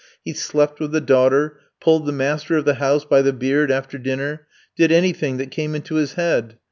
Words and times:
He 0.25 0.33
slept 0.33 0.79
with 0.79 0.93
the 0.93 0.99
daughter, 0.99 1.59
pulled 1.79 2.07
the 2.07 2.11
master 2.11 2.57
of 2.57 2.65
the 2.65 2.73
house 2.81 3.05
by 3.05 3.21
the 3.21 3.31
beard 3.33 3.69
after 3.69 3.99
dinner, 3.99 4.47
did 4.75 4.91
anything 4.91 5.37
that 5.37 5.51
came 5.51 5.75
into 5.75 5.93
his 5.93 6.13
head. 6.15 6.55